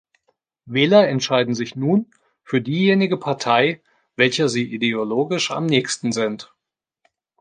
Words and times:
Wähler 0.65 1.07
entscheiden 1.09 1.53
sich 1.53 1.75
nun, 1.75 2.09
für 2.43 2.59
diejenige 2.59 3.17
Partei, 3.17 3.83
welcher 4.15 4.49
sie 4.49 4.73
ideologisch 4.73 5.51
am 5.51 5.67
nächsten 5.67 6.11
sind. 6.11 6.51